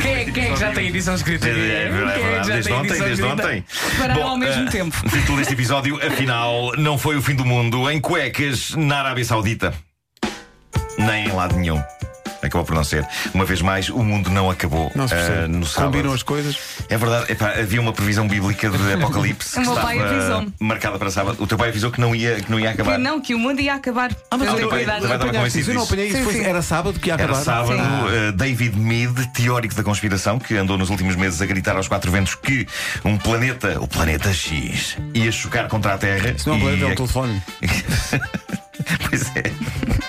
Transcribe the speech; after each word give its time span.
Quem, 0.00 0.14
é- 0.14 0.24
quem 0.30 0.44
é 0.44 0.52
que 0.52 0.56
já 0.60 0.70
tem 0.72 0.88
edição 0.88 1.14
escrita? 1.14 1.48
É, 1.48 1.50
é 1.50 1.88
verdade, 1.88 2.18
Quem 2.20 2.28
é 2.28 2.30
que 2.40 2.46
já 2.46 2.52
desde 2.54 2.68
tem 2.70 2.78
ontem, 2.78 2.86
edição 2.88 3.06
desde 3.06 3.22
escrita? 3.24 3.46
ontem. 3.48 3.64
Pararam 3.98 4.28
ao 4.28 4.36
mesmo 4.36 4.68
eh, 4.68 4.70
tempo. 4.70 4.96
O 5.04 5.08
título 5.10 5.38
deste 5.38 5.54
episódio, 5.54 6.00
afinal, 6.06 6.72
não 6.78 6.96
foi 6.96 7.16
o 7.16 7.22
fim 7.22 7.34
do 7.34 7.44
mundo 7.44 7.90
em 7.90 8.00
cuecas 8.00 8.70
na 8.76 9.00
Arábia 9.00 9.24
Saudita. 9.24 9.74
Nem 10.98 11.26
em 11.28 11.32
lado 11.32 11.56
nenhum. 11.56 11.82
Acabou 12.42 12.64
por 12.64 12.74
não 12.74 12.84
ser. 12.84 13.06
Uma 13.34 13.44
vez 13.44 13.60
mais, 13.60 13.88
o 13.88 13.98
mundo 14.02 14.30
não 14.30 14.50
acabou 14.50 14.90
Não 14.94 15.08
se 15.08 15.14
percebe. 15.14 15.48
no 15.48 15.66
sábado. 15.66 15.92
Combinam 15.92 16.14
as 16.14 16.22
coisas. 16.22 16.56
É 16.88 16.96
verdade, 16.96 17.32
epá, 17.32 17.50
havia 17.58 17.80
uma 17.80 17.92
previsão 17.92 18.28
bíblica 18.28 18.70
de 18.70 18.92
apocalipse 18.94 19.50
O 19.50 19.52
que 19.54 19.60
meu 19.60 19.70
estava 19.70 19.86
pai 19.88 19.98
avisou-me. 20.00 20.54
marcada 20.60 20.98
para 20.98 21.10
sábado. 21.10 21.36
O 21.42 21.46
teu 21.46 21.58
pai 21.58 21.68
avisou 21.70 21.90
que 21.90 22.00
não 22.00 22.14
ia, 22.14 22.36
que 22.36 22.50
não 22.50 22.60
ia 22.60 22.70
acabar. 22.70 22.92
Que 22.96 22.98
não, 23.02 23.20
que 23.20 23.34
o 23.34 23.38
mundo 23.38 23.60
ia 23.60 23.74
acabar. 23.74 24.12
Ah, 24.30 24.36
mas 24.36 24.48
Eu 24.58 24.68
cuidado. 24.68 25.06
não 25.08 25.14
apanhei 25.82 26.08
isso. 26.08 26.16
Sim, 26.18 26.24
Foi- 26.24 26.32
sim. 26.34 26.44
Era 26.44 26.62
sábado 26.62 26.98
que 27.00 27.08
ia 27.08 27.14
Era 27.14 27.24
acabar. 27.24 27.42
sábado, 27.42 27.76
Sim. 27.76 28.16
eh, 28.28 28.32
David 28.32 28.78
Mead, 28.78 29.26
teórico 29.32 29.74
da 29.74 29.82
conspiração, 29.82 30.38
que 30.38 30.56
andou 30.56 30.78
nos 30.78 30.90
últimos 30.90 31.16
meses 31.16 31.42
a 31.42 31.46
gritar 31.46 31.76
aos 31.76 31.88
quatro 31.88 32.10
ventos 32.12 32.34
que 32.36 32.66
um 33.04 33.16
planeta, 33.18 33.78
o 33.80 33.88
planeta 33.88 34.32
X, 34.32 34.96
ia 35.14 35.32
chocar 35.32 35.68
contra 35.68 35.94
a 35.94 35.98
Terra. 35.98 36.34
Se 36.38 36.46
não 36.46 36.56
é 36.56 36.60
planeta, 36.60 36.84
é 36.84 36.88
e 36.88 36.92
um 36.92 36.94
telefone. 36.94 37.42
pois 39.08 39.36
é. 39.36 40.07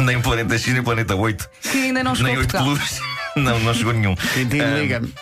Nem 0.00 0.20
planeta 0.20 0.54
X, 0.58 0.72
nem 0.72 0.82
planeta 0.82 1.14
8. 1.14 1.48
Que 1.62 1.78
ainda 1.84 2.02
não 2.04 2.14
chegou 2.14 2.28
Nem 2.32 2.36
a 2.36 2.40
8 2.40 2.50
Portugal. 2.52 2.76
plus. 2.76 3.09
Não, 3.36 3.58
não 3.60 3.72
chegou 3.74 3.92
nenhum. 3.92 4.14
Quintinho, 4.14 4.64
Ah, 4.64 4.78
liga-me. 4.78 5.12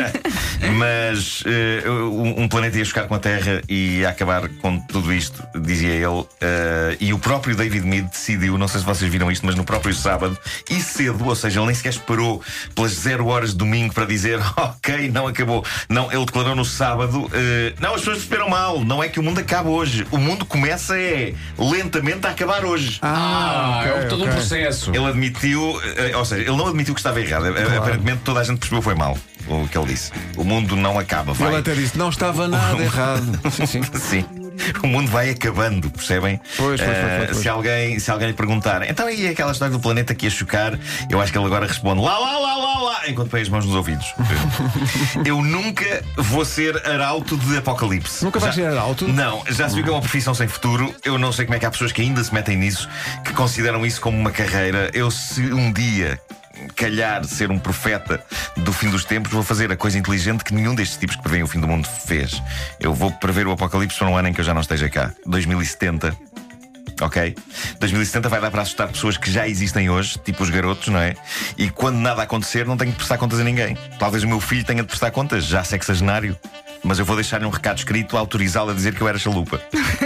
Mas 0.76 1.42
eh, 1.46 1.88
um, 1.88 2.42
um 2.42 2.48
planeta 2.48 2.76
ia 2.78 2.84
chocar 2.84 3.06
com 3.06 3.14
a 3.14 3.18
Terra 3.18 3.62
e 3.68 3.98
ia 4.00 4.08
acabar 4.08 4.48
com 4.60 4.78
tudo 4.80 5.12
isto, 5.12 5.42
dizia 5.60 5.90
ele. 5.92 6.24
eh, 6.40 6.96
e 7.00 7.12
o 7.12 7.18
próprio 7.18 7.54
David 7.54 7.86
Mead 7.86 8.08
decidiu, 8.10 8.58
não 8.58 8.66
sei 8.68 8.80
se 8.80 8.86
vocês 8.86 9.10
viram 9.10 9.30
isto, 9.30 9.44
mas 9.46 9.54
no 9.54 9.64
próprio 9.64 9.94
sábado, 9.94 10.36
e 10.70 10.80
cedo, 10.80 11.24
ou 11.26 11.34
seja, 11.36 11.60
ele 11.60 11.66
nem 11.66 11.74
sequer 11.74 11.90
esperou 11.90 12.42
pelas 12.74 12.92
zero 12.92 13.26
horas 13.26 13.50
de 13.50 13.56
domingo 13.56 13.92
para 13.94 14.06
dizer 14.06 14.38
ok, 14.56 15.08
não 15.10 15.26
acabou. 15.26 15.64
Não, 15.88 16.10
ele 16.10 16.24
declarou 16.24 16.54
no 16.56 16.64
sábado: 16.64 17.30
eh, 17.32 17.74
não, 17.80 17.90
as 17.94 18.00
pessoas 18.00 18.18
esperam 18.18 18.48
mal, 18.48 18.80
não 18.84 19.02
é 19.02 19.08
que 19.08 19.20
o 19.20 19.22
mundo 19.22 19.38
acabe 19.40 19.68
hoje. 19.68 20.06
O 20.10 20.18
mundo 20.18 20.44
começa 20.46 20.98
é 20.98 21.34
lentamente 21.58 22.26
a 22.26 22.30
acabar 22.30 22.64
hoje. 22.64 22.98
Ah, 23.02 23.80
ok, 23.82 23.92
é 23.92 24.04
todo 24.06 24.20
um 24.20 24.24
ok. 24.24 24.34
processo. 24.34 24.90
Ele 24.94 25.06
admitiu, 25.06 25.80
eh, 25.96 26.16
ou 26.16 26.24
seja, 26.24 26.42
ele 26.42 26.56
não 26.56 26.66
admitiu 26.66 26.94
que 26.94 27.00
estava 27.00 27.20
errado. 27.20 27.35
Eh, 27.44 27.76
Aparentemente 27.76 28.20
toda 28.24 28.40
a 28.40 28.44
gente 28.44 28.58
percebeu 28.58 28.82
foi 28.82 28.94
mal 28.94 29.16
o 29.48 29.68
que 29.68 29.78
ele 29.78 29.86
disse. 29.88 30.10
O 30.36 30.42
mundo 30.44 30.74
não 30.76 30.98
acaba, 30.98 31.32
vai. 31.32 31.48
Ele 31.48 31.56
até 31.58 31.74
disse: 31.74 31.96
não 31.96 32.08
estava 32.08 32.48
nada 32.48 32.80
errado. 32.82 33.38
Sim, 33.50 33.66
sim. 33.66 33.82
Sim. 33.94 34.24
O 34.82 34.86
mundo 34.86 35.10
vai 35.10 35.28
acabando, 35.30 35.90
percebem? 35.90 36.40
Pois, 36.56 36.80
pois, 36.80 36.80
pois, 36.80 36.90
Eh, 36.90 37.26
pois. 37.26 37.38
Se, 37.38 37.48
alguém, 37.48 37.98
se 37.98 38.10
alguém 38.10 38.28
lhe 38.28 38.34
perguntar, 38.34 38.88
então 38.88 39.06
aí 39.06 39.28
aquela 39.28 39.52
história 39.52 39.70
do 39.72 39.78
planeta 39.78 40.14
que 40.14 40.24
ia 40.26 40.30
chocar, 40.30 40.72
eu 41.10 41.20
acho 41.20 41.30
que 41.30 41.36
ele 41.38 41.44
agora 41.44 41.66
responde 41.66 42.00
lá, 42.02 42.18
lá, 42.18 42.38
lá, 42.38 42.56
lá, 42.56 42.78
lá, 42.82 43.00
enquanto 43.08 43.28
põe 43.30 43.42
as 43.42 43.48
mãos 43.50 43.66
nos 43.66 43.74
ouvidos. 43.74 44.06
eu 45.24 45.42
nunca 45.42 46.02
vou 46.16 46.44
ser 46.44 46.74
arauto 46.86 47.36
de 47.36 47.58
apocalipse. 47.58 48.24
Nunca 48.24 48.38
vais 48.40 48.54
ser 48.54 48.66
arauto? 48.66 49.06
Não, 49.06 49.42
já 49.50 49.68
se 49.68 49.74
viu 49.74 49.84
que 49.84 49.90
é 49.90 49.92
uma 49.92 50.00
profissão 50.00 50.34
sem 50.34 50.48
futuro. 50.48 50.92
Eu 51.04 51.18
não 51.18 51.32
sei 51.32 51.44
como 51.44 51.56
é 51.56 51.58
que 51.58 51.66
há 51.66 51.70
pessoas 51.70 51.92
que 51.92 52.00
ainda 52.00 52.24
se 52.24 52.32
metem 52.32 52.56
nisso, 52.56 52.88
que 53.24 53.32
consideram 53.34 53.84
isso 53.84 54.00
como 54.00 54.18
uma 54.18 54.30
carreira. 54.30 54.90
Eu, 54.94 55.10
se 55.10 55.42
um 55.52 55.70
dia 55.70 56.18
calhar 56.74 57.24
ser 57.24 57.50
um 57.50 57.58
profeta 57.58 58.22
do 58.56 58.72
fim 58.72 58.90
dos 58.90 59.04
tempos, 59.04 59.32
vou 59.32 59.42
fazer 59.42 59.70
a 59.70 59.76
coisa 59.76 59.98
inteligente 59.98 60.44
que 60.44 60.54
nenhum 60.54 60.74
destes 60.74 60.96
tipos 60.96 61.16
que 61.16 61.22
prevêem 61.22 61.42
o 61.42 61.46
fim 61.46 61.60
do 61.60 61.68
mundo 61.68 61.86
fez. 61.86 62.42
Eu 62.80 62.94
vou 62.94 63.10
prever 63.12 63.46
o 63.46 63.52
apocalipse 63.52 63.98
para 63.98 64.08
um 64.08 64.16
ano 64.16 64.28
em 64.28 64.32
que 64.32 64.40
eu 64.40 64.44
já 64.44 64.54
não 64.54 64.60
esteja 64.60 64.88
cá 64.88 65.12
2070. 65.26 66.16
Ok? 67.00 67.36
2070 67.78 68.28
vai 68.28 68.40
dar 68.40 68.50
para 68.50 68.62
assustar 68.62 68.88
pessoas 68.88 69.18
que 69.18 69.30
já 69.30 69.46
existem 69.46 69.90
hoje, 69.90 70.18
tipo 70.24 70.42
os 70.42 70.48
garotos, 70.48 70.88
não 70.88 70.98
é? 70.98 71.14
E 71.58 71.68
quando 71.70 71.96
nada 71.96 72.22
acontecer, 72.22 72.64
não 72.66 72.76
tenho 72.76 72.90
de 72.90 72.96
prestar 72.96 73.18
contas 73.18 73.38
a 73.38 73.44
ninguém. 73.44 73.76
Talvez 73.98 74.24
o 74.24 74.28
meu 74.28 74.40
filho 74.40 74.64
tenha 74.64 74.82
de 74.82 74.88
prestar 74.88 75.10
contas, 75.10 75.44
já 75.44 75.62
sexagenário. 75.62 76.38
Mas 76.86 76.98
eu 77.00 77.04
vou 77.04 77.16
deixar-lhe 77.16 77.44
um 77.44 77.50
recado 77.50 77.78
escrito 77.78 78.16
a 78.16 78.20
autorizá-lo 78.20 78.70
a 78.70 78.74
dizer 78.74 78.94
que 78.94 79.00
eu 79.00 79.08
era 79.08 79.18
chalupa. 79.18 79.60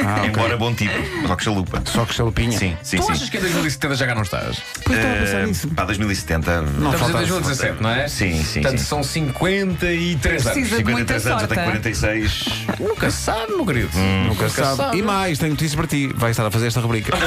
Ah. 0.05 0.27
Embora 0.27 0.57
bom 0.57 0.73
tipo, 0.75 0.95
só 1.27 1.37
que 1.37 1.45
chalupa. 1.45 1.83
Só 1.85 2.07
que 2.07 2.15
chalupinha. 2.15 2.59
Sim, 2.59 2.77
sim, 2.83 2.97
Tu 2.97 3.03
sim. 3.05 3.13
achas 3.13 3.29
que 3.29 3.37
em 3.37 3.41
2070 3.41 3.95
já 3.97 4.07
cá 4.07 4.15
não 4.15 4.23
estás? 4.23 4.63
Pois 4.85 4.99
estava 4.99 5.15
a 5.15 5.19
pensar 5.21 5.41
Eh, 5.41 5.47
nisso. 5.47 5.69
Para 5.69 5.85
2070. 5.87 6.61
Não 6.63 6.69
Estamos 6.71 6.95
em 6.95 6.99
falta- 6.99 7.19
2017, 7.19 7.83
não 7.83 7.91
é? 7.91 8.09
Sim, 8.09 8.43
sim, 8.43 8.61
Portanto, 8.63 8.79
sim. 8.81 8.85
são 8.87 9.03
53 9.03 10.47
anos. 10.47 10.53
Precisa 10.59 10.77
de 10.83 10.85
muita 10.91 11.19
53 11.19 11.27
anos, 11.27 11.43
eu 11.43 11.49
tenho 11.49 11.61
sorte. 11.61 11.81
46. 11.83 12.45
Nunca 12.81 13.11
sabe, 13.11 13.53
meu 13.53 13.67
querido. 13.67 13.91
Nunca 14.27 14.49
sabe. 14.49 14.99
E 14.99 15.03
mais, 15.03 15.39
tenho 15.39 15.51
notícias 15.53 15.75
para 15.77 15.87
ti. 15.87 16.09
Vai 16.15 16.31
estar 16.31 16.47
a 16.47 16.51
fazer 16.51 16.69
esta 16.69 16.81
rubrica. 16.81 17.13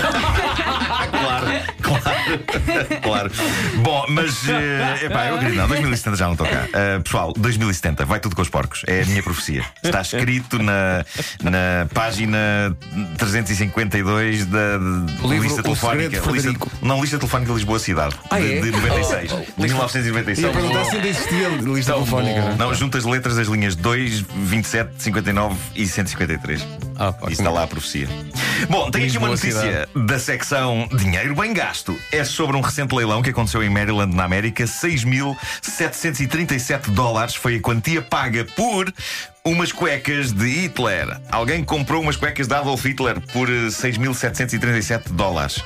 Claro, 1.13 1.47
claro, 1.81 3.02
claro. 3.02 3.31
Bom, 3.78 4.06
mas 4.09 4.47
eh, 4.50 5.06
epá, 5.06 5.25
eu 5.28 5.36
acredito, 5.36 5.58
não, 5.58 5.68
2070 5.68 6.18
já 6.18 6.25
não 6.25 6.34
estou 6.34 6.47
cá. 6.47 6.68
Eh, 6.74 7.00
pessoal, 7.00 7.34
2070, 7.38 8.06
vai 8.06 8.19
tudo 8.19 8.36
com 8.36 8.42
os 8.42 8.50
porcos. 8.50 8.81
É 8.88 9.02
a 9.02 9.06
minha 9.06 9.22
profecia. 9.44 9.66
Está 9.84 10.02
escrito 10.02 10.62
na, 10.62 11.04
na 11.44 11.88
página 11.94 12.76
352 13.18 14.46
da 14.46 14.78
de- 14.78 15.28
livro 15.28 15.44
lista 15.44 15.62
telefónica. 15.64 16.22
Lista, 16.31 16.54
não, 16.81 17.02
lista 17.02 17.18
telefónica 17.18 17.52
de 17.52 17.58
Lisboa 17.58 17.80
Cidade. 17.80 18.16
Ah, 18.30 18.40
de, 18.40 18.58
é? 18.58 18.62
de 18.62 18.72
96. 18.72 19.31
Oh, 19.31 19.36
oh, 19.36 19.40
de 19.40 19.46
lista- 19.46 19.62
1996. 19.62 20.40
Ia 20.40 20.50
perguntar 20.54 20.86
se 20.86 20.96
ainda 20.96 21.08
existia 21.08 21.50
lista 21.50 21.92
Tão 21.94 22.04
telefónica. 22.04 22.42
bom. 22.42 22.48
não 22.48 22.54
é? 22.54 22.58
Não, 22.58 22.74
junta 22.74 22.98
as 22.98 23.04
letras 23.06 23.36
das 23.36 23.48
linhas 23.48 23.76
2, 23.76 24.22
27, 24.22 24.92
59 24.98 25.56
e 25.75 25.86
153. 25.88 26.66
Ah, 26.98 27.12
pá, 27.12 27.30
Isso 27.30 27.42
está 27.42 27.52
lá 27.52 27.64
a 27.64 27.68
profecia. 27.68 28.08
Bom, 28.70 28.90
tenho 28.92 29.08
aqui 29.08 29.18
uma 29.18 29.28
notícia 29.30 29.90
da 29.96 30.20
secção 30.20 30.88
Dinheiro 30.96 31.36
Bem 31.36 31.52
Gasto. 31.54 31.98
É 32.12 32.24
sobre 32.24 32.56
um 32.56 32.62
recente 32.62 32.94
leilão 32.96 33.22
que 33.22 33.30
aconteceu 33.31 33.62
em 33.64 33.70
Maryland, 33.70 34.16
na 34.16 34.24
América. 34.24 34.64
6.737 34.66 36.90
dólares 36.92 37.36
foi 37.36 37.56
a 37.58 37.60
quantia 37.60 38.02
paga 38.02 38.46
por 38.56 38.94
umas 39.46 39.74
cuecas 39.74 40.31
de 40.31 40.48
Hitler. 40.48 41.20
Alguém 41.30 41.64
comprou 41.66 42.02
umas 42.02 42.16
cuecas 42.16 42.48
de 42.48 42.54
Adolf 42.56 42.86
Hitler 42.86 43.20
por 43.34 43.50
eh, 43.50 43.68
6.737 43.68 45.09
dólares. 45.12 45.62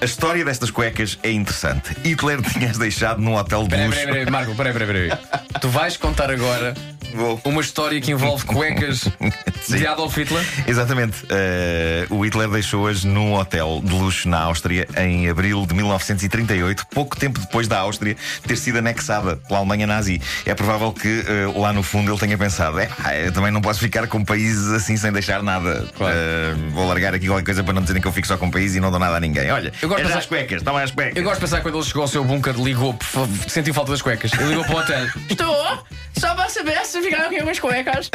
A 0.00 0.04
história 0.06 0.42
destas 0.44 0.70
cuecas 0.70 1.18
é 1.22 1.30
interessante. 1.30 1.94
Hitler 2.02 2.40
tinha-as 2.52 2.78
deixado 2.78 3.20
num 3.20 3.34
hotel 3.34 3.64
de 3.64 3.70
Peraí, 3.70 3.86
luxo. 3.86 3.98
peraí, 4.00 4.14
peraí, 4.14 4.30
Marco, 4.30 4.54
peraí, 4.54 4.72
peraí, 4.72 4.86
peraí. 5.08 5.18
Tu 5.60 5.68
vais 5.68 5.96
contar 5.98 6.30
agora 6.30 6.72
Vou. 7.12 7.38
uma 7.44 7.60
história 7.60 8.00
que 8.00 8.12
envolve 8.12 8.44
cuecas 8.46 9.08
Sim. 9.68 9.78
de 9.78 9.86
Adolf 9.86 10.16
Hitler? 10.16 10.44
Exatamente. 10.66 11.24
Eh, 11.28 12.06
o 12.10 12.24
Hitler 12.24 12.48
deixou-as 12.48 13.04
num 13.04 13.34
hotel 13.34 13.80
de 13.84 13.92
luxo 13.92 14.28
na 14.28 14.40
Áustria 14.40 14.86
em 14.96 15.28
abril 15.28 15.64
de 15.66 15.74
1938, 15.74 16.86
pouco 16.92 17.16
tempo 17.16 17.38
depois 17.40 17.68
da 17.68 17.78
Áustria 17.78 18.16
ter 18.46 18.56
sido 18.56 18.78
anexada 18.78 19.36
pela 19.36 19.58
Alemanha 19.60 19.86
nazi. 19.86 20.20
É 20.46 20.54
provável 20.54 20.92
que 20.92 21.24
eh, 21.26 21.52
lá 21.58 21.72
no 21.72 21.82
fundo 21.82 22.10
ele 22.10 22.18
tenha 22.18 22.36
pensado: 22.38 22.78
é, 22.78 22.88
eu 23.26 23.32
também 23.32 23.50
não 23.50 23.60
posso 23.60 23.80
ficar 23.80 24.06
com 24.06 24.24
países 24.24 24.68
assim 24.72 24.96
sem 24.96 25.12
deixar 25.12 25.42
nada. 25.42 25.86
Claro. 25.96 26.14
Eh, 26.16 26.54
vou 26.72 26.86
largar 26.88 27.14
aqui 27.14 27.26
qualquer 27.26 27.44
coisa 27.44 27.62
para 27.64 27.72
não 27.74 27.82
dizerem 27.82 28.00
que 28.02 28.08
eu 28.08 28.12
fico 28.12 28.26
só 28.26 28.36
com 28.36 28.46
um 28.46 28.50
país 28.50 28.74
e 28.74 28.80
não 28.80 28.90
dou 28.90 28.98
nada 29.00 29.16
a 29.16 29.20
ninguém. 29.20 29.50
Olha, 29.50 29.72
Eu 29.82 29.88
gosto 29.88 30.00
é 30.00 30.04
pensar- 30.04 30.18
as 30.18 30.26
cuecas, 30.26 30.62
toma 30.62 30.82
as 30.82 30.90
cuecas. 30.90 31.16
Eu 31.16 31.22
gosto 31.22 31.36
de 31.36 31.40
pensar 31.42 31.60
quando 31.60 31.76
ele 31.76 31.84
chegou 31.84 32.02
ao 32.02 32.08
seu 32.08 32.24
bunker, 32.24 32.54
ligou, 32.56 32.94
por 32.94 33.06
favor, 33.06 33.28
sentiu 33.48 33.74
falta 33.74 33.92
das 33.92 34.02
cuecas. 34.02 34.32
Ele 34.32 34.48
ligou 34.50 34.64
para 34.64 34.74
o 34.74 34.78
hotel. 34.78 35.06
Estou! 35.28 35.84
Só 36.18 36.34
para 36.34 36.48
saber 36.48 36.84
se 36.84 37.00
ficaram 37.00 37.26
aqui 37.26 37.40
umas 37.40 37.58
cuecas. 37.60 38.10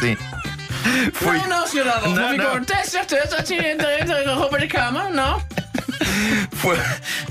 Sim. 0.00 0.16
Foi. 1.12 1.38
Não, 1.38 1.48
não, 1.48 1.66
senhor 1.66 1.88
Adolf, 1.88 2.14
Não, 2.16 2.30
ficou. 2.30 2.54
não. 2.56 2.64
Tem 2.64 2.84
certeza? 2.84 3.42
Tinha 3.42 3.76
tinha 3.76 4.34
roupa 4.34 4.58
de 4.58 4.66
cama? 4.66 5.08
Não? 5.10 5.42
Foi- 6.52 6.78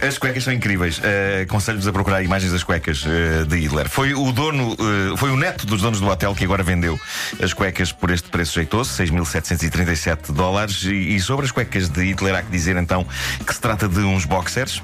As 0.05 0.17
cuecas 0.17 0.43
são 0.43 0.53
incríveis. 0.53 0.97
Uh, 0.99 1.43
Aconselho-vos 1.43 1.87
a 1.87 1.91
procurar 1.93 2.23
imagens 2.23 2.51
das 2.51 2.63
cuecas 2.63 3.03
uh, 3.05 3.45
de 3.45 3.57
Hitler. 3.57 3.87
Foi 3.89 4.13
o 4.13 4.31
dono, 4.31 4.73
uh, 4.73 5.17
foi 5.17 5.29
o 5.29 5.37
neto 5.37 5.65
dos 5.65 5.81
donos 5.81 5.99
do 5.99 6.07
hotel 6.07 6.33
que 6.35 6.43
agora 6.43 6.63
vendeu 6.63 6.99
as 7.41 7.53
cuecas 7.53 7.91
por 7.91 8.09
este 8.11 8.29
preço 8.29 8.53
jeitoso, 8.55 8.91
6.737 9.01 10.31
dólares. 10.31 10.83
E, 10.83 11.15
e 11.15 11.19
sobre 11.19 11.45
as 11.45 11.51
cuecas 11.51 11.89
de 11.89 12.03
Hitler 12.03 12.35
há 12.35 12.41
que 12.41 12.51
dizer 12.51 12.75
então 12.77 13.05
que 13.45 13.53
se 13.53 13.61
trata 13.61 13.87
de 13.87 13.99
uns 13.99 14.25
boxers. 14.25 14.81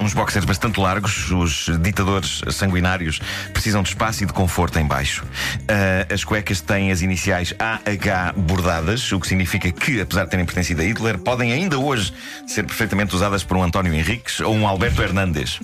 Uns 0.00 0.12
boxers 0.14 0.44
bastante 0.44 0.80
largos, 0.80 1.30
os 1.30 1.70
ditadores 1.80 2.40
sanguinários 2.50 3.20
precisam 3.52 3.82
de 3.82 3.90
espaço 3.90 4.22
e 4.24 4.26
de 4.26 4.32
conforto 4.32 4.78
em 4.78 4.86
baixo. 4.86 5.24
Ah, 5.68 6.12
as 6.12 6.24
cuecas 6.24 6.60
têm 6.60 6.90
as 6.90 7.00
iniciais 7.02 7.54
AH 7.58 8.32
bordadas, 8.36 9.10
o 9.12 9.20
que 9.20 9.26
significa 9.28 9.70
que, 9.70 10.00
apesar 10.00 10.24
de 10.24 10.30
terem 10.30 10.44
pertencido 10.44 10.82
a 10.82 10.84
Hitler, 10.84 11.18
podem 11.18 11.52
ainda 11.52 11.78
hoje 11.78 12.12
ser 12.46 12.64
perfeitamente 12.64 13.14
usadas 13.14 13.44
por 13.44 13.56
um 13.56 13.62
António 13.62 13.94
Henriques 13.94 14.40
ou 14.40 14.54
um 14.54 14.66
Alberto 14.66 15.00
Hernandes. 15.02 15.60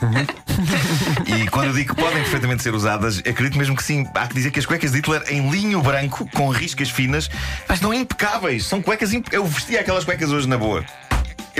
e 1.26 1.46
quando 1.48 1.66
eu 1.68 1.72
digo 1.72 1.94
que 1.94 2.00
podem 2.00 2.18
perfeitamente 2.22 2.62
ser 2.62 2.74
usadas, 2.74 3.18
acredito 3.18 3.58
mesmo 3.58 3.74
que 3.76 3.82
sim. 3.82 4.06
Há 4.14 4.26
que 4.28 4.34
dizer 4.34 4.50
que 4.50 4.58
as 4.58 4.66
cuecas 4.66 4.92
de 4.92 4.98
Hitler 4.98 5.22
em 5.28 5.50
linho 5.50 5.80
branco, 5.82 6.28
com 6.34 6.48
riscas 6.50 6.90
finas, 6.90 7.28
mas 7.68 7.78
estão 7.78 7.92
impecáveis. 7.92 8.64
São 8.66 8.80
cuecas. 8.80 9.12
impe- 9.12 9.34
Eu 9.34 9.44
vestia 9.46 9.80
aquelas 9.80 10.04
cuecas 10.04 10.30
hoje 10.30 10.48
na 10.48 10.56
boa. 10.56 10.84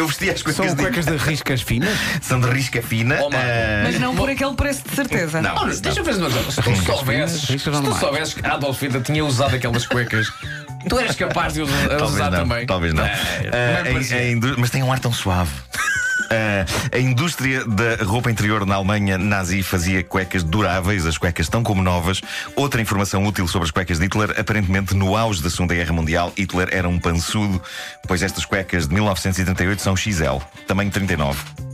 Eu 0.00 0.06
vestia 0.08 0.32
as 0.32 0.42
cuecas 0.42 0.56
São 0.66 0.74
de 0.74 0.82
cuecas 0.82 1.04
de 1.06 1.16
riscas 1.16 1.60
finas? 1.60 1.90
são 2.22 2.40
de 2.40 2.48
risca 2.48 2.80
fina. 2.82 3.16
Oh, 3.20 3.28
Marco. 3.30 3.46
ah, 3.46 3.82
Mas 3.84 4.00
não 4.00 4.16
por 4.16 4.30
aquele 4.30 4.54
preço 4.54 4.82
de 4.88 4.94
certeza. 4.96 5.42
Não. 5.42 5.54
Olha, 5.56 5.76
deixa-me 5.76 6.06
fazer 6.06 6.20
uma 6.20 6.30
coisa. 6.30 6.50
Se 6.50 6.62
tu 6.62 6.76
soubesses, 6.86 7.40
se 7.42 7.52
riscas 7.52 7.74
tu 7.74 7.80
normais. 7.82 8.00
soubesses 8.00 8.34
que 8.34 8.46
Adolf 8.46 8.80
Hitler 8.82 9.02
tinha 9.02 9.24
usado 9.24 9.54
aquelas 9.56 9.86
cuecas, 9.86 10.32
tu 10.88 10.98
eras 10.98 11.14
capaz 11.16 11.52
de 11.54 11.62
usar, 11.62 11.88
talvez 11.98 12.18
não, 12.18 12.30
também. 12.30 12.66
Talvez 12.66 12.94
não. 12.94 13.04
É, 13.04 13.12
Ah, 13.52 13.56
é 13.86 13.90
em- 13.90 13.92
parecia. 13.92 14.24
em 14.30 14.38
du- 14.38 14.54
mas 14.58 14.70
tem 14.70 14.82
um 14.82 14.90
ar 14.90 14.98
tão 14.98 15.12
suave. 15.12 15.50
Ah, 16.30 16.64
a 16.92 16.98
indústria 16.98 17.64
da 17.64 18.04
roupa 18.04 18.30
interior 18.30 18.64
na 18.64 18.76
Alemanha 18.76 19.18
nazi 19.18 19.64
fazia 19.64 20.04
cuecas 20.04 20.44
duráveis, 20.44 21.04
as 21.04 21.18
cuecas 21.18 21.48
tão 21.48 21.64
como 21.64 21.82
novas. 21.82 22.20
Outra 22.54 22.80
informação 22.80 23.24
útil 23.24 23.48
sobre 23.48 23.66
as 23.66 23.72
cuecas 23.72 23.98
de 23.98 24.04
Hitler: 24.04 24.38
aparentemente, 24.38 24.94
no 24.94 25.16
auge 25.16 25.42
da 25.42 25.50
Segunda 25.50 25.74
Guerra 25.74 25.92
Mundial, 25.92 26.32
Hitler 26.36 26.68
era 26.70 26.88
um 26.88 27.00
pançudo, 27.00 27.60
pois 28.06 28.22
estas 28.22 28.44
cuecas 28.44 28.86
de 28.86 28.94
1938 28.94 29.82
são 29.82 29.96
XL, 29.96 30.38
tamanho 30.68 30.90
39. 30.90 31.69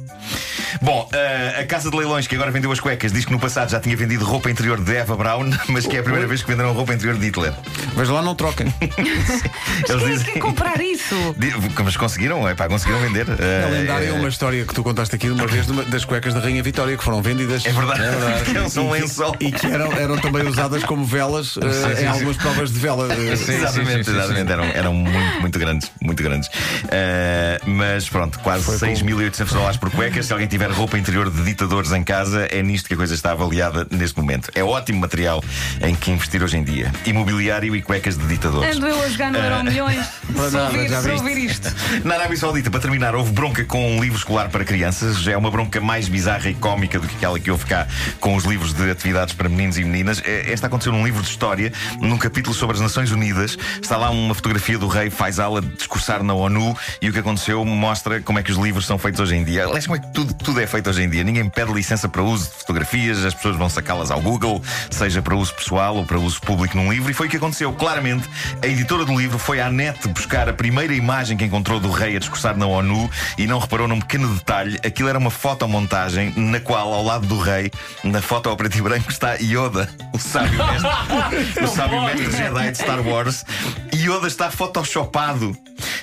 Bom, 0.81 1.09
uh, 1.13 1.61
a 1.61 1.65
Casa 1.65 1.91
de 1.91 1.97
Leilões, 1.97 2.27
que 2.27 2.35
agora 2.35 2.51
vendeu 2.51 2.71
as 2.73 2.81
cuecas, 2.81 3.13
diz 3.13 3.25
que 3.25 3.33
no 3.33 3.39
passado 3.39 3.71
já 3.71 3.81
tinha 3.81 3.97
vendido 3.97 4.25
roupa 4.25 4.51
interior 4.51 4.81
de 4.81 4.95
Eva 4.97 5.17
Braun, 5.17 5.51
mas 5.69 5.87
que 5.87 5.97
é 5.97 6.01
a 6.01 6.03
primeira 6.03 6.27
vez 6.27 6.43
que 6.43 6.49
venderam 6.51 6.73
roupa 6.73 6.93
interior 6.95 7.17
de 7.19 7.27
Hitler. 7.27 7.53
Veja 7.95 8.13
lá, 8.13 8.23
não 8.23 8.35
troquem. 8.35 8.73
Mas 8.81 10.03
quem 10.03 10.15
é 10.15 10.19
que 10.19 10.25
quer 10.33 10.39
comprar 10.41 10.81
isso? 10.81 11.15
Mas 11.85 11.97
conseguiram, 11.97 12.49
epá, 12.49 12.69
conseguiram 12.69 13.01
vender. 13.01 13.27
É 13.29 13.67
Uh, 13.67 13.71
lendária 13.71 14.07
é- 14.09 14.13
uma 14.13 14.29
história 14.29 14.65
que 14.65 14.75
tu 14.75 14.83
contaste 14.83 15.15
aqui 15.15 15.27
de 15.27 15.33
uma 15.33 15.47
vez 15.47 15.67
das 15.67 16.05
cuecas 16.05 16.35
da 16.35 16.41
Rainha 16.41 16.63
Vitória 16.63 16.97
que 16.97 17.03
foram 17.05 17.23
vendidas. 17.23 17.65
É 17.65 17.71
verdade. 17.73 18.03
É 18.03 18.69
são 18.69 18.87
um 18.89 18.91
lençol. 18.91 19.37
E 19.41 19.53
que 19.53 19.67
eram, 19.67 19.93
eram 19.93 20.17
também 20.19 20.47
usadas 20.47 20.83
como 20.85 21.05
velas 21.05 21.57
eh, 21.59 22.03
em 22.03 22.07
algumas 22.07 22.37
provas 22.37 22.73
de 22.73 22.79
vela. 22.79 23.09
eh, 23.13 23.37
Sim, 23.37 23.53
exatamente, 23.55 24.05
sim, 24.05 24.05
sim, 24.05 24.11
sim, 24.13 24.17
exatamente. 24.19 24.53
Eram, 24.53 24.65
eram 24.65 24.95
muito, 24.95 25.41
muito 25.41 25.59
grandes, 25.59 25.91
muito 26.01 26.23
grandes. 26.23 26.49
Uh, 26.49 27.71
mas 27.71 28.09
pronto, 28.09 28.39
quase 28.41 28.65
Foi 28.65 28.77
6.800 28.77 29.53
dólares 29.53 29.77
por 29.77 29.91
cuecas. 29.91 30.27
Se 30.27 30.33
alguém 30.33 30.49
tiver 30.57 30.71
roupa 30.71 30.97
interior 30.97 31.31
de 31.31 31.43
ditadores 31.43 31.93
em 31.93 32.03
casa, 32.03 32.47
é 32.51 32.63
nisto 32.63 32.89
que 32.89 32.95
a 32.95 32.97
coisa 32.97 33.13
está 33.13 33.33
avaliada 33.33 33.87
neste 33.91 34.19
momento. 34.19 34.51
É 34.55 34.65
ótimo 34.65 34.99
material 34.99 35.45
em 35.83 35.95
que 35.95 36.11
investir 36.11 36.43
hoje 36.43 36.57
em 36.57 36.65
dia. 36.65 36.91
Imobiliário 37.05 37.77
e 37.77 37.83
cuecas 37.83 38.17
de 38.17 38.27
ditadores. 38.27 38.75
Ando 38.75 38.87
eu 38.87 39.03
a 39.03 39.07
jogar 39.07 39.33
no 39.33 39.39
Euro 39.39 39.65
Milhões. 39.65 40.07
Para 40.35 41.03
Se 41.03 41.11
ouvir, 41.11 41.37
isto. 41.37 41.71
Na 42.05 42.15
Arábia 42.15 42.39
Saudita, 42.39 42.71
para 42.71 42.81
terminar, 42.81 43.15
houve 43.15 43.33
bronca 43.33 43.67
com 43.67 43.99
um 43.99 44.01
livro 44.03 44.17
escolar 44.17 44.49
para 44.49 44.65
crianças. 44.65 45.21
Já 45.21 45.33
é 45.33 45.37
uma 45.37 45.51
bronca 45.51 45.79
mais 45.79 46.09
bizarra 46.09 46.49
e 46.49 46.55
cómica 46.55 46.99
do 46.99 47.07
que 47.07 47.17
aquela 47.17 47.39
que 47.39 47.51
houve 47.51 47.67
cá 47.67 47.87
com 48.19 48.35
os 48.35 48.45
livros 48.45 48.73
de 48.73 48.91
atividades 48.91 49.35
para 49.35 49.51
meninos 49.51 49.77
e 49.77 49.85
meninas. 49.85 50.23
Eh, 50.25 50.51
Esta 50.51 50.69
aconteceu 50.69 50.91
num 50.91 51.05
livro 51.05 51.23
de 51.23 51.29
história, 51.29 51.71
num 52.01 52.17
capítulo 52.17 52.57
sobre 52.57 52.77
as 52.77 52.81
Nações 52.81 53.11
Unidas. 53.11 53.59
Está 53.83 53.99
lá 53.99 54.09
uma 54.09 54.35
fotografia 54.35 54.79
do 54.79 54.89
rei 54.89 55.11
Faisal 55.11 55.59
a 55.59 55.61
discursar 55.61 56.23
na 56.23 56.33
ONU 56.33 56.75
e 57.03 57.11
o 57.11 57.13
que 57.13 57.19
aconteceu 57.19 57.63
mostra 57.63 58.23
como 58.23 58.39
é 58.39 58.43
que 58.43 58.51
os 58.51 58.57
livros 58.57 58.87
são 58.87 58.97
feitos 58.97 59.21
hoje 59.21 59.37
em 59.37 59.45
dia. 59.45 59.67
Aliás, 59.67 59.87
como 59.87 59.97
é 59.97 60.01
que 60.01 60.13
tudo, 60.15 60.33
tudo 60.47 60.61
é 60.61 60.67
feito 60.67 60.89
hoje 60.89 61.03
em 61.03 61.11
dia. 61.11 61.25
Ninguém 61.25 61.49
pede 61.49 61.73
licença 61.73 62.09
para 62.09 62.23
uso 62.23 62.45
de 62.45 62.55
fotografias, 62.59 63.25
as 63.25 63.35
pessoas 63.35 63.57
vão 63.57 63.69
sacá-las 63.69 64.13
ao 64.13 64.21
Google, 64.21 64.63
seja 64.93 65.21
para 65.21 65.35
uso 65.35 65.53
pessoal 65.53 65.97
ou 65.97 66.05
para 66.05 66.21
uso 66.21 66.41
público 66.41 66.77
num 66.77 66.93
livro. 66.93 67.11
E 67.11 67.15
foi 67.15 67.27
o 67.27 67.31
que 67.31 67.37
aconteceu. 67.37 67.73
Claramente, 67.73 68.31
a 68.63 68.67
editora 68.69 69.05
do 69.05 69.19
livro 69.19 69.41
foi 69.41 69.61
à 69.61 69.69
net 69.69 70.07
buscar 70.07 70.49
a 70.49 70.53
primeira 70.53 70.95
imagem 70.95 71.37
que 71.37 71.45
encontrou 71.45 71.81
do 71.81 71.91
rei 71.91 72.15
a 72.15 72.21
discursar 72.21 72.57
na 72.57 72.65
ONU 72.65 73.11
e 73.37 73.45
não 73.45 73.59
reparou 73.59 73.89
num 73.89 73.99
pequeno 73.99 74.33
detalhe. 74.37 74.79
Aquilo 74.87 75.09
era 75.09 75.19
uma 75.19 75.31
fotomontagem 75.31 76.33
na 76.37 76.61
qual, 76.61 76.95
ao 76.95 77.03
lado 77.03 77.27
do 77.27 77.41
rei, 77.41 77.73
na 78.05 78.23
foto 78.23 78.49
ao 78.49 78.57
preto 78.57 78.79
e 78.79 78.83
branco, 78.83 79.11
está 79.11 79.35
Yoda, 79.41 79.91
o 80.13 80.19
sábio 80.21 80.65
mestre, 80.65 81.59
o 81.65 81.67
sábio 81.67 82.03
mestre 82.03 82.31
Jedi 82.31 82.71
de 82.71 82.79
Star 82.79 83.01
Wars. 83.01 83.45
Yoda 83.93 84.29
está 84.29 84.49
photoshopado 84.49 85.59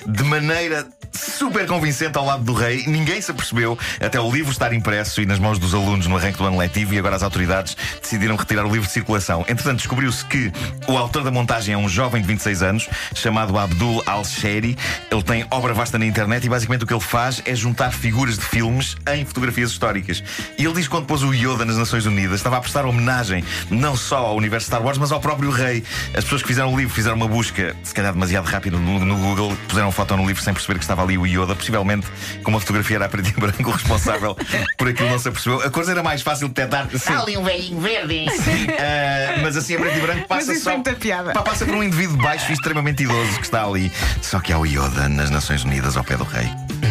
de 0.06 0.22
maneira 0.22 0.86
super 1.14 1.66
convincente 1.66 2.18
ao 2.18 2.24
lado 2.24 2.42
do 2.42 2.52
rei. 2.52 2.84
Ninguém 2.86 3.20
se 3.20 3.30
apercebeu 3.30 3.78
até 4.00 4.20
o 4.20 4.30
livro 4.30 4.50
estar 4.50 4.72
impresso 4.72 5.20
e 5.20 5.26
nas 5.26 5.38
mãos 5.38 5.58
dos 5.58 5.74
alunos 5.74 6.06
no 6.06 6.16
arranque 6.16 6.38
do 6.38 6.44
ano 6.44 6.58
letivo 6.58 6.94
e 6.94 6.98
agora 6.98 7.16
as 7.16 7.22
autoridades 7.22 7.76
decidiram 8.02 8.36
retirar 8.36 8.64
o 8.64 8.70
livro 8.70 8.86
de 8.86 8.92
circulação. 8.92 9.40
Entretanto, 9.48 9.78
descobriu-se 9.78 10.24
que 10.24 10.52
o 10.88 10.96
autor 10.96 11.22
da 11.22 11.30
montagem 11.30 11.74
é 11.74 11.78
um 11.78 11.88
jovem 11.88 12.20
de 12.20 12.28
26 12.28 12.62
anos 12.62 12.88
chamado 13.14 13.56
Abdul 13.58 14.02
Al-Sheri. 14.06 14.76
Ele 15.10 15.22
tem 15.22 15.46
obra 15.50 15.72
vasta 15.72 15.98
na 15.98 16.06
internet 16.06 16.44
e 16.44 16.48
basicamente 16.48 16.84
o 16.84 16.86
que 16.86 16.94
ele 16.94 17.00
faz 17.00 17.42
é 17.44 17.54
juntar 17.54 17.92
figuras 17.92 18.36
de 18.36 18.44
filmes 18.44 18.96
em 19.12 19.24
fotografias 19.24 19.70
históricas. 19.70 20.22
E 20.58 20.64
ele 20.64 20.74
diz 20.74 20.84
que 20.84 20.90
quando 20.90 21.06
pôs 21.06 21.22
o 21.22 21.32
Yoda 21.32 21.64
nas 21.64 21.76
Nações 21.76 22.06
Unidas 22.06 22.40
estava 22.40 22.56
a 22.56 22.60
prestar 22.60 22.84
homenagem 22.84 23.44
não 23.70 23.96
só 23.96 24.18
ao 24.18 24.36
universo 24.36 24.66
Star 24.66 24.82
Wars, 24.82 24.98
mas 24.98 25.12
ao 25.12 25.20
próprio 25.20 25.50
rei. 25.50 25.84
As 26.14 26.24
pessoas 26.24 26.42
que 26.42 26.48
fizeram 26.48 26.72
o 26.72 26.76
livro 26.76 26.92
fizeram 26.92 27.16
uma 27.16 27.28
busca, 27.28 27.76
se 27.82 27.94
calhar 27.94 28.12
demasiado 28.12 28.44
rápida, 28.44 28.76
no, 28.78 29.04
no 29.04 29.16
Google, 29.16 29.56
puseram 29.68 29.90
foto 29.92 30.16
no 30.16 30.26
livro 30.26 30.42
sem 30.42 30.52
perceber 30.52 30.78
que 30.78 30.84
estava 30.84 31.03
ali 31.04 31.16
o 31.18 31.26
Yoda, 31.26 31.54
possivelmente 31.54 32.06
com 32.42 32.50
uma 32.50 32.60
fotografia 32.60 32.96
era 32.96 33.06
a 33.06 33.08
preto 33.08 33.28
e 33.28 33.40
branco, 33.40 33.70
o 33.70 33.72
responsável 33.72 34.36
por 34.76 34.88
aquilo 34.88 35.08
não 35.10 35.18
se 35.18 35.28
apercebeu. 35.28 35.62
A 35.62 35.70
coisa 35.70 35.92
era 35.92 36.02
mais 36.02 36.22
fácil 36.22 36.48
de 36.48 36.54
detectar. 36.54 36.88
Está 36.92 37.20
ali 37.20 37.36
um 37.36 37.44
velhinho 37.44 37.80
verde. 37.80 38.26
Ah, 38.78 39.40
mas 39.42 39.56
assim 39.56 39.76
a 39.76 39.78
preto 39.78 39.98
e 39.98 40.00
branco 40.00 40.28
passa 40.28 40.46
Mas 40.46 40.56
isso 40.56 40.64
só. 40.64 40.70
é. 40.72 41.32
Pá, 41.32 41.42
passa 41.42 41.64
por 41.64 41.74
um 41.74 41.82
indivíduo 41.82 42.16
baixo 42.16 42.50
e 42.50 42.54
extremamente 42.54 43.02
idoso 43.04 43.38
que 43.38 43.44
está 43.44 43.64
ali. 43.64 43.92
Só 44.22 44.40
que 44.40 44.52
há 44.52 44.58
o 44.58 44.64
Yoda 44.66 45.08
nas 45.08 45.30
Nações 45.30 45.64
Unidas 45.64 45.96
ao 45.96 46.04
pé 46.04 46.16
do 46.16 46.24
rei. 46.24 46.46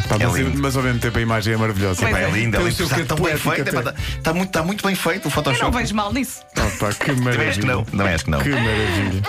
Pá, 0.08 0.16
É 0.20 0.26
mas, 0.26 0.36
lindo. 0.36 0.62
mas 0.62 0.76
ao 0.78 0.84
mesmo 0.84 1.00
tempo 1.00 1.18
a 1.18 1.22
imagem 1.22 1.54
é 1.54 1.58
maravilhosa. 1.58 2.02
Pá, 2.02 2.10
é 2.10 2.24
é. 2.24 2.28
é 2.68 2.72
seu 2.72 2.86
Está 2.86 3.04
tão 3.06 3.18
bem 3.18 3.34
epá, 3.34 3.58
Está, 3.58 3.94
está 4.18 4.34
muito, 4.34 4.48
está 4.50 4.64
muito 4.64 4.86
bem 4.86 4.96
feito 4.96 5.26
o 5.26 5.28
Eu 5.28 5.32
Photoshop. 5.32 5.64
não 5.72 5.72
vejo 5.72 5.96
mal 5.96 6.14
nisso. 6.14 6.42
Oh, 6.58 6.78
pá, 6.78 6.94
que 6.94 7.06
Também 7.06 7.48
acho 7.48 7.60
que 7.60 7.66
maravilha. 7.66 7.66
não. 7.76 7.84
Também 7.84 8.14
acho 8.14 8.24
que 8.26 8.32
não. 8.32 8.40
Que 8.40 8.50
maravilha. 8.50 9.22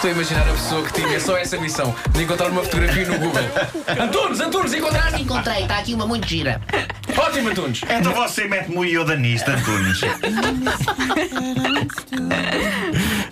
Estou 0.00 0.12
a 0.12 0.14
imaginar 0.14 0.48
a 0.48 0.52
pessoa 0.54 0.82
que 0.82 0.92
tinha 0.94 1.20
só 1.20 1.36
essa 1.36 1.58
missão 1.58 1.94
de 2.12 2.22
encontrar 2.22 2.48
uma 2.48 2.62
fotografia 2.62 3.06
no 3.06 3.18
Google. 3.18 3.42
Antunes, 4.02 4.40
Antunes, 4.40 4.72
encontraste? 4.72 5.20
Encontrei, 5.20 5.60
está 5.60 5.76
aqui 5.76 5.92
uma 5.92 6.06
muito 6.06 6.26
gira. 6.26 6.58
Ótimo, 7.14 7.50
Antunes. 7.50 7.82
Então 7.82 8.14
você 8.14 8.48
mete-me 8.48 8.78
o 8.78 8.84
Yoda 8.84 9.14
nisto, 9.14 9.50
Antunes. 9.50 10.00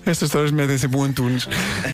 Estas 0.04 0.28
histórias 0.28 0.50
metem 0.50 0.76
sempre 0.76 0.98
um 0.98 1.04
Antunes. 1.04 1.48